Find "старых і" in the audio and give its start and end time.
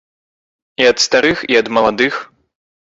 1.05-1.61